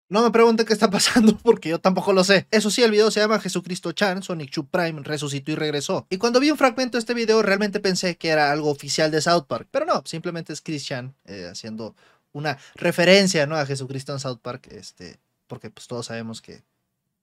No 0.09 0.23
me 0.23 0.31
pregunten 0.31 0.65
qué 0.65 0.71
está 0.71 0.89
pasando 0.89 1.37
porque 1.43 1.69
yo 1.69 1.79
tampoco 1.79 2.13
lo 2.13 2.23
sé. 2.23 2.47
Eso 2.51 2.71
sí, 2.71 2.81
el 2.81 2.91
video 2.91 3.11
se 3.11 3.19
llama 3.19 3.39
Jesucristo 3.39 3.91
Chan, 3.91 4.23
Sonic 4.23 4.51
Chu 4.51 4.67
Prime 4.67 5.01
resucitó 5.03 5.51
y 5.51 5.55
regresó. 5.55 6.07
Y 6.09 6.17
cuando 6.17 6.39
vi 6.39 6.49
un 6.49 6.57
fragmento 6.57 6.97
de 6.97 6.99
este 6.99 7.13
video 7.13 7.41
realmente 7.41 7.81
pensé 7.81 8.15
que 8.15 8.29
era 8.29 8.51
algo 8.51 8.69
oficial 8.69 9.11
de 9.11 9.21
South 9.21 9.45
Park, 9.47 9.67
pero 9.69 9.85
no, 9.85 10.03
simplemente 10.05 10.53
es 10.53 10.61
Chris 10.61 10.85
Chan 10.85 11.13
eh, 11.25 11.49
haciendo 11.51 11.95
una 12.31 12.57
referencia 12.75 13.45
¿no? 13.47 13.57
a 13.57 13.65
Jesucristo 13.65 14.13
en 14.13 14.19
South 14.19 14.39
Park, 14.41 14.69
este, 14.71 15.19
porque 15.47 15.69
pues 15.69 15.87
todos 15.87 16.05
sabemos 16.05 16.41
que, 16.41 16.63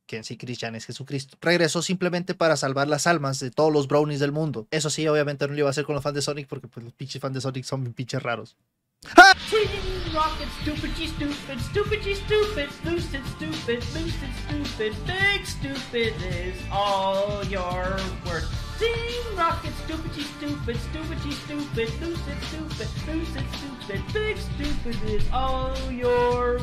que 0.07 0.17
en 0.17 0.25
sí 0.25 0.37
Christian 0.37 0.75
es 0.75 0.87
Jesucristo. 0.87 1.37
Regresó 1.41 1.83
simplemente 1.83 2.35
para 2.35 2.57
salvar 2.57 2.89
las 2.89 3.07
almas 3.07 3.41
de 3.41 3.51
todos 3.51 3.73
los 3.73 3.89
brownies 3.89 4.21
del 4.21 4.33
mundo. 4.33 4.67
Eso 4.71 4.91
sí, 4.91 5.07
obviamente 5.09 5.47
no 5.47 5.53
lo 5.53 5.59
iba 5.59 5.69
a 5.69 5.71
hacer 5.71 5.85
con 5.85 5.95
los 5.95 6.03
fans 6.03 6.15
de 6.15 6.23
Sonic 6.23 6.49
porque 6.49 6.69
pues, 6.69 6.85
los 6.85 6.93
pinches 6.93 7.21
fans 7.21 7.35
de 7.35 7.41
Sonic 7.41 7.65
son 7.65 7.83
bien 7.83 7.95
pinches 7.95 8.23
raros. 8.23 8.57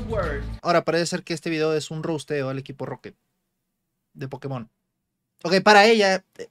Worth. 0.09 0.43
Ahora 0.61 0.83
parece 0.83 1.05
ser 1.05 1.23
que 1.23 1.33
este 1.33 1.49
video 1.49 1.73
es 1.73 1.91
un 1.91 2.03
roasteo 2.03 2.49
al 2.49 2.57
equipo 2.57 2.85
Rocket 2.85 3.15
de 4.13 4.27
Pokémon. 4.27 4.69
Ok, 5.43 5.61
para 5.63 5.85
ella, 5.85 6.23
eh, 6.37 6.47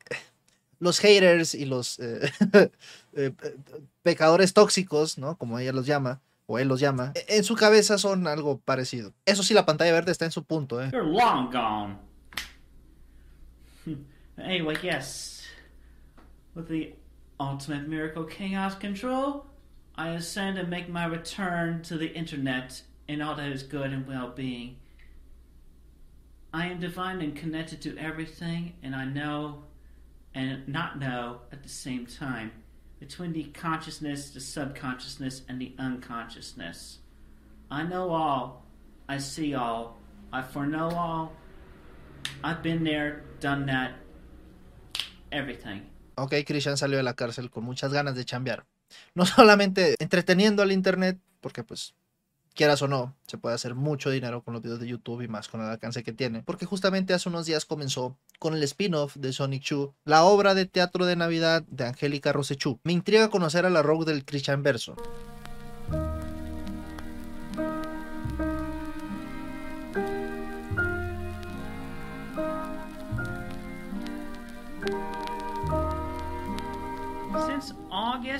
los 0.78 0.98
haters 0.98 1.54
y 1.54 1.64
los 1.66 1.98
eh, 2.00 2.30
eh, 3.14 3.32
pecadores 4.02 4.52
tóxicos, 4.54 5.18
¿no? 5.18 5.36
Como 5.36 5.58
ella 5.58 5.72
los 5.72 5.86
llama, 5.86 6.20
o 6.46 6.58
él 6.58 6.68
los 6.68 6.80
llama, 6.80 7.12
e- 7.14 7.36
en 7.36 7.44
su 7.44 7.54
cabeza 7.54 7.98
son 7.98 8.26
algo 8.26 8.58
parecido. 8.58 9.12
Eso 9.24 9.42
sí, 9.42 9.54
la 9.54 9.66
pantalla 9.66 9.92
verde 9.92 10.10
está 10.12 10.24
en 10.24 10.32
su 10.32 10.44
punto, 10.44 10.82
¿eh? 10.82 10.90
You're 10.92 11.06
long 11.06 11.50
gone. 11.52 11.98
anyway, 14.36 14.76
yes. 14.82 15.46
With 16.54 16.66
the 16.68 16.94
ultimate 17.38 17.86
miracle 17.88 18.24
chaos 18.24 18.74
control, 18.74 19.46
I 19.96 20.08
ascend 20.14 20.58
and 20.58 20.68
make 20.68 20.88
my 20.88 21.06
return 21.06 21.82
to 21.82 21.96
the 21.96 22.12
internet 22.14 22.82
in 23.06 23.22
all 23.22 23.36
that 23.36 23.52
is 23.52 23.62
good 23.62 23.92
and 23.92 24.06
well 24.06 24.32
being. 24.34 24.76
I 26.52 26.66
am 26.66 26.80
divine 26.80 27.20
and 27.20 27.36
connected 27.36 27.80
to 27.82 27.96
everything, 27.96 28.74
and 28.82 28.94
I 28.94 29.04
know 29.04 29.64
and 30.34 30.66
not 30.68 30.98
know 30.98 31.40
at 31.52 31.62
the 31.62 31.68
same 31.68 32.06
time 32.06 32.52
between 32.98 33.32
the 33.32 33.44
consciousness, 33.52 34.30
the 34.30 34.40
subconsciousness, 34.40 35.42
and 35.48 35.60
the 35.60 35.74
unconsciousness. 35.78 36.98
I 37.70 37.82
know 37.84 38.10
all, 38.10 38.64
I 39.08 39.18
see 39.18 39.54
all, 39.54 39.96
I 40.32 40.42
foreknow 40.42 40.90
all, 40.90 41.32
I've 42.44 42.62
been 42.62 42.84
there, 42.84 43.22
done 43.40 43.66
that, 43.66 43.92
everything. 45.32 45.82
Ok, 46.16 46.34
Christian 46.46 46.76
salió 46.76 46.98
de 46.98 47.02
la 47.02 47.14
cárcel 47.14 47.50
con 47.50 47.64
muchas 47.64 47.92
ganas 47.92 48.14
de 48.14 48.24
chambear. 48.24 48.66
No 49.14 49.24
solamente 49.24 49.94
entreteniendo 49.98 50.62
al 50.62 50.72
internet, 50.72 51.18
porque 51.40 51.64
pues 51.64 51.94
quieras 52.54 52.82
o 52.82 52.88
no, 52.88 53.14
se 53.26 53.38
puede 53.38 53.54
hacer 53.54 53.74
mucho 53.74 54.10
dinero 54.10 54.42
con 54.42 54.54
los 54.54 54.62
videos 54.62 54.80
de 54.80 54.88
YouTube 54.88 55.22
y 55.22 55.28
más 55.28 55.48
con 55.48 55.60
el 55.60 55.68
alcance 55.68 56.02
que 56.02 56.12
tiene. 56.12 56.42
Porque 56.42 56.66
justamente 56.66 57.14
hace 57.14 57.28
unos 57.28 57.46
días 57.46 57.64
comenzó 57.64 58.16
con 58.38 58.54
el 58.54 58.62
spin-off 58.62 59.16
de 59.16 59.32
Sonic 59.32 59.62
Chu, 59.62 59.94
la 60.04 60.24
obra 60.24 60.54
de 60.54 60.66
teatro 60.66 61.06
de 61.06 61.16
Navidad 61.16 61.62
de 61.68 61.86
Angélica 61.86 62.32
Rosechu. 62.32 62.80
Me 62.84 62.92
intriga 62.92 63.30
conocer 63.30 63.66
a 63.66 63.70
la 63.70 63.82
Rogue 63.82 64.04
del 64.04 64.24
Christian 64.24 64.62
Verso. 64.62 64.96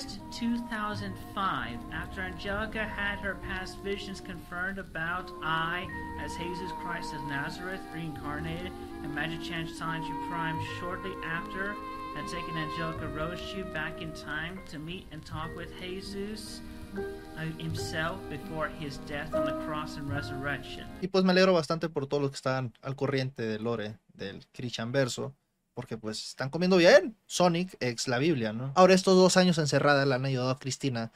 August 0.01 0.21
2005, 0.31 1.79
after 1.93 2.23
Angelica 2.23 2.83
had 2.83 3.19
her 3.19 3.35
past 3.35 3.77
visions 3.81 4.19
confirmed 4.19 4.79
about 4.79 5.31
I, 5.43 5.87
as 6.25 6.35
Jesus 6.37 6.73
Christ 6.81 7.13
of 7.13 7.23
Nazareth, 7.25 7.83
reincarnated, 7.95 8.73
and 9.03 9.15
Magic 9.15 9.43
Change 9.43 9.79
Chan 9.79 10.01
Sanju 10.03 10.31
Prime 10.31 10.59
shortly 10.79 11.13
after 11.23 11.75
had 12.17 12.27
taken 12.29 12.57
Angelica 12.57 13.13
Rochu 13.15 13.71
back 13.75 14.01
in 14.01 14.11
time 14.13 14.59
to 14.71 14.79
meet 14.79 15.07
and 15.13 15.23
talk 15.27 15.55
with 15.55 15.69
Jesus 15.79 16.63
uh, 16.97 17.43
himself 17.59 18.19
before 18.31 18.69
his 18.69 18.97
death 19.07 19.35
on 19.35 19.45
the 19.45 19.67
cross 19.67 19.99
and 19.99 20.11
resurrection. 20.11 20.87
Y 21.03 21.09
pues 21.09 21.25
me 21.25 21.33
alegro 21.33 21.53
bastante 21.53 21.91
por 21.91 22.07
todos 22.07 22.23
los 22.23 22.31
que 22.31 22.37
están 22.37 22.73
al 22.81 22.97
corriente 22.97 23.43
del 23.43 23.65
lore 23.65 23.99
del 24.15 24.47
Christian 24.55 24.93
Verso. 24.93 25.35
Porque 25.81 25.97
pues 25.97 26.23
están 26.29 26.51
comiendo 26.51 26.77
bien. 26.77 27.17
Sonic, 27.25 27.75
ex 27.81 28.07
la 28.07 28.19
Biblia, 28.19 28.53
¿no? 28.53 28.71
Ahora 28.75 28.93
estos 28.93 29.17
dos 29.17 29.39
años 29.39 29.57
encerrada 29.57 30.05
le 30.05 30.15
han 30.15 30.27
ayudado 30.27 30.51
a 30.51 30.59
Cristina 30.59 31.11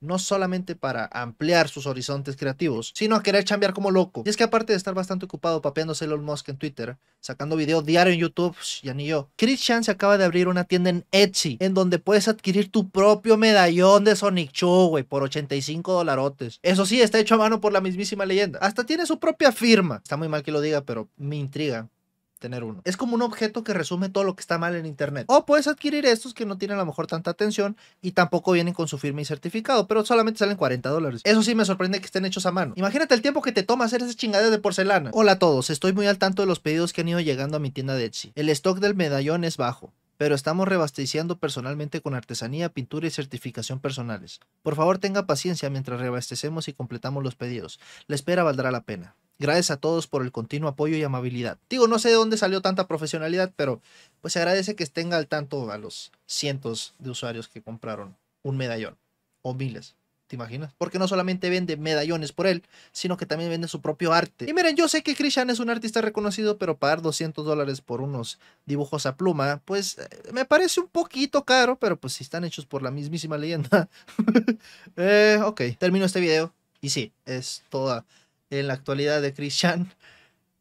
no 0.00 0.18
solamente 0.18 0.74
para 0.76 1.08
ampliar 1.12 1.68
sus 1.68 1.86
horizontes 1.86 2.36
creativos, 2.36 2.92
sino 2.94 3.14
a 3.16 3.22
querer 3.22 3.44
chambear 3.44 3.74
como 3.74 3.90
loco. 3.90 4.22
Y 4.24 4.30
es 4.30 4.36
que 4.36 4.44
aparte 4.44 4.72
de 4.72 4.78
estar 4.78 4.94
bastante 4.94 5.26
ocupado 5.26 5.60
papeándose 5.60 6.06
Elon 6.06 6.24
Musk 6.24 6.48
en 6.48 6.56
Twitter, 6.56 6.96
sacando 7.20 7.54
video 7.54 7.82
diario 7.82 8.12
en 8.12 8.18
YouTube, 8.18 8.56
ya 8.82 8.94
ni 8.94 9.06
yo, 9.06 9.30
Christian 9.36 9.84
se 9.84 9.90
acaba 9.90 10.18
de 10.18 10.24
abrir 10.24 10.48
una 10.48 10.64
tienda 10.64 10.90
en 10.90 11.04
Etsy, 11.12 11.58
en 11.60 11.74
donde 11.74 11.98
puedes 11.98 12.28
adquirir 12.28 12.70
tu 12.70 12.88
propio 12.88 13.36
medallón 13.36 14.04
de 14.04 14.16
Sonic 14.16 14.52
Chu, 14.52 14.88
güey, 14.88 15.04
por 15.04 15.22
85 15.22 15.92
dolarotes. 15.92 16.58
Eso 16.62 16.86
sí, 16.86 17.00
está 17.02 17.18
hecho 17.18 17.34
a 17.34 17.38
mano 17.38 17.60
por 17.60 17.72
la 17.72 17.80
mismísima 17.80 18.24
leyenda. 18.24 18.58
Hasta 18.60 18.84
tiene 18.84 19.06
su 19.06 19.18
propia 19.18 19.52
firma. 19.52 19.96
Está 20.02 20.16
muy 20.16 20.28
mal 20.28 20.42
que 20.42 20.52
lo 20.52 20.60
diga, 20.60 20.80
pero 20.82 21.10
me 21.16 21.36
intriga 21.36 21.88
tener 22.40 22.64
uno. 22.64 22.80
Es 22.84 22.96
como 22.96 23.14
un 23.14 23.22
objeto 23.22 23.62
que 23.62 23.72
resume 23.72 24.08
todo 24.08 24.24
lo 24.24 24.34
que 24.34 24.40
está 24.40 24.58
mal 24.58 24.74
en 24.74 24.86
internet. 24.86 25.26
O 25.28 25.46
puedes 25.46 25.68
adquirir 25.68 26.04
estos 26.06 26.34
que 26.34 26.46
no 26.46 26.58
tienen 26.58 26.76
a 26.76 26.80
lo 26.80 26.86
mejor 26.86 27.06
tanta 27.06 27.30
atención 27.30 27.76
y 28.02 28.12
tampoco 28.12 28.50
vienen 28.50 28.74
con 28.74 28.88
su 28.88 28.98
firma 28.98 29.20
y 29.20 29.24
certificado, 29.24 29.86
pero 29.86 30.04
solamente 30.04 30.38
salen 30.38 30.56
40 30.56 30.88
dólares. 30.88 31.20
Eso 31.22 31.42
sí 31.44 31.54
me 31.54 31.64
sorprende 31.64 32.00
que 32.00 32.06
estén 32.06 32.24
hechos 32.24 32.46
a 32.46 32.50
mano. 32.50 32.72
Imagínate 32.76 33.14
el 33.14 33.22
tiempo 33.22 33.42
que 33.42 33.52
te 33.52 33.62
toma 33.62 33.84
hacer 33.84 34.02
esas 34.02 34.16
chingaderas 34.16 34.50
de 34.50 34.58
porcelana. 34.58 35.10
Hola 35.12 35.32
a 35.32 35.38
todos, 35.38 35.70
estoy 35.70 35.92
muy 35.92 36.06
al 36.06 36.18
tanto 36.18 36.42
de 36.42 36.46
los 36.46 36.58
pedidos 36.58 36.92
que 36.92 37.02
han 37.02 37.08
ido 37.08 37.20
llegando 37.20 37.58
a 37.58 37.60
mi 37.60 37.70
tienda 37.70 37.94
de 37.94 38.06
Etsy. 38.06 38.32
El 38.34 38.48
stock 38.48 38.78
del 38.78 38.96
medallón 38.96 39.44
es 39.44 39.56
bajo. 39.56 39.92
Pero 40.20 40.34
estamos 40.34 40.68
reabasteciendo 40.68 41.38
personalmente 41.38 42.02
con 42.02 42.14
artesanía, 42.14 42.68
pintura 42.68 43.06
y 43.06 43.10
certificación 43.10 43.80
personales. 43.80 44.38
Por 44.60 44.76
favor 44.76 44.98
tenga 44.98 45.24
paciencia 45.24 45.70
mientras 45.70 45.98
reabastecemos 45.98 46.68
y 46.68 46.74
completamos 46.74 47.24
los 47.24 47.36
pedidos. 47.36 47.80
La 48.06 48.16
espera 48.16 48.42
valdrá 48.42 48.70
la 48.70 48.82
pena. 48.82 49.16
Gracias 49.38 49.70
a 49.70 49.78
todos 49.78 50.06
por 50.06 50.20
el 50.20 50.30
continuo 50.30 50.68
apoyo 50.68 50.94
y 50.94 51.02
amabilidad. 51.02 51.56
Digo, 51.70 51.88
no 51.88 51.98
sé 51.98 52.10
de 52.10 52.16
dónde 52.16 52.36
salió 52.36 52.60
tanta 52.60 52.86
profesionalidad, 52.86 53.54
pero 53.56 53.80
pues 54.20 54.34
se 54.34 54.40
agradece 54.40 54.76
que 54.76 54.84
estén 54.84 55.14
al 55.14 55.26
tanto 55.26 55.72
a 55.72 55.78
los 55.78 56.12
cientos 56.26 56.92
de 56.98 57.08
usuarios 57.08 57.48
que 57.48 57.62
compraron 57.62 58.14
un 58.42 58.58
medallón 58.58 58.98
o 59.40 59.54
miles. 59.54 59.96
¿Te 60.30 60.36
imaginas? 60.36 60.72
Porque 60.78 61.00
no 61.00 61.08
solamente 61.08 61.50
vende 61.50 61.76
medallones 61.76 62.30
por 62.30 62.46
él, 62.46 62.62
sino 62.92 63.16
que 63.16 63.26
también 63.26 63.50
vende 63.50 63.66
su 63.66 63.80
propio 63.80 64.12
arte. 64.12 64.48
Y 64.48 64.54
miren, 64.54 64.76
yo 64.76 64.86
sé 64.86 65.02
que 65.02 65.16
Christian 65.16 65.50
es 65.50 65.58
un 65.58 65.70
artista 65.70 66.00
reconocido, 66.02 66.56
pero 66.56 66.78
pagar 66.78 67.02
200 67.02 67.44
dólares 67.44 67.80
por 67.80 68.00
unos 68.00 68.38
dibujos 68.64 69.06
a 69.06 69.16
pluma, 69.16 69.60
pues 69.64 69.98
eh, 69.98 70.08
me 70.32 70.44
parece 70.44 70.78
un 70.78 70.86
poquito 70.86 71.44
caro, 71.44 71.80
pero 71.80 71.96
pues 71.96 72.12
si 72.12 72.22
están 72.22 72.44
hechos 72.44 72.64
por 72.64 72.80
la 72.80 72.92
mismísima 72.92 73.38
leyenda. 73.38 73.88
eh, 74.96 75.40
ok, 75.42 75.62
termino 75.76 76.04
este 76.04 76.20
video. 76.20 76.54
Y 76.80 76.90
sí, 76.90 77.12
es 77.26 77.64
toda 77.68 78.04
en 78.50 78.68
la 78.68 78.74
actualidad 78.74 79.20
de 79.20 79.34
Christian. 79.34 79.92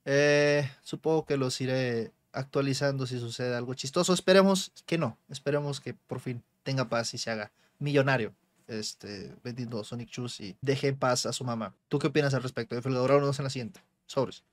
Eh, 0.06 0.68
supongo 0.82 1.28
que 1.28 1.38
los 1.38 1.62
iré 1.62 2.12
actualizando 2.34 3.06
si 3.06 3.20
sucede 3.20 3.56
algo 3.56 3.76
chistoso. 3.76 4.14
Esperemos 4.14 4.72
que 4.88 4.98
no. 4.98 5.16
Esperemos 5.30 5.80
que 5.80 5.94
por 5.94 6.22
fin 6.22 6.42
tenga 6.64 6.90
paz 6.90 7.14
y 7.14 7.20
se 7.20 7.30
haga 7.30 7.52
millonario 7.78 8.34
este, 8.70 9.36
vendiendo 9.44 9.84
Sonic 9.84 10.10
Shoes 10.10 10.40
y 10.40 10.58
deje 10.62 10.88
en 10.88 10.98
paz 10.98 11.26
a 11.26 11.34
su 11.34 11.44
mamá. 11.44 11.76
¿Tú 11.88 12.00
qué 12.00 12.08
opinas 12.08 12.34
al 12.34 12.44
respecto? 12.44 12.76
De 12.76 12.82
Felgadora, 12.82 13.20
nos 13.20 13.40
en 13.40 13.44
la 13.44 13.50
siguiente. 13.50 13.82
Sobres. 14.06 14.44